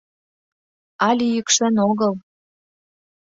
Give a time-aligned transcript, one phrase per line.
[1.07, 2.13] Але йӱкшен огыл...